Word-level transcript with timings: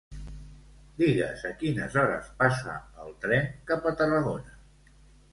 Digues 1.01 1.43
a 1.49 1.51
quines 1.59 1.97
hores 2.03 2.31
passa 2.39 2.77
el 3.03 3.13
tren 3.25 3.45
cap 3.73 3.85
a 3.91 3.93
Tarragona. 4.01 4.57